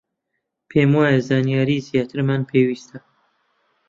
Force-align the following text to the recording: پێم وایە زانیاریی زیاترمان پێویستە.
پێم 0.69 0.91
وایە 0.97 1.19
زانیاریی 1.29 1.85
زیاترمان 1.87 2.41
پێویستە. 2.49 2.99